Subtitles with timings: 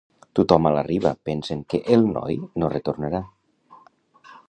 [0.37, 3.25] Tothom a la riba pensen que el noi no retornarà.